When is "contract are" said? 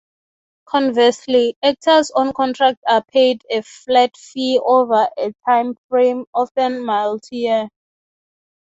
2.33-3.03